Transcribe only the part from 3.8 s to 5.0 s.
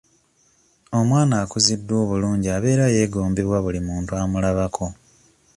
muntu amulabako.